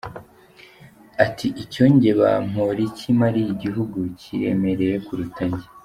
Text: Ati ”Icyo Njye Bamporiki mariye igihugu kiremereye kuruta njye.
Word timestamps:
Ati 1.25 1.47
”Icyo 1.63 1.83
Njye 1.93 2.11
Bamporiki 2.19 3.07
mariye 3.21 3.49
igihugu 3.55 3.97
kiremereye 4.19 4.95
kuruta 5.07 5.43
njye. 5.49 5.67